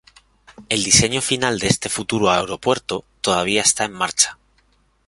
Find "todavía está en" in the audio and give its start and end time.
3.21-3.91